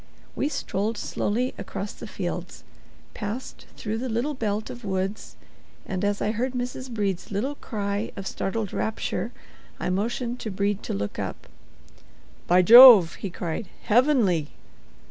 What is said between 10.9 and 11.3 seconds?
look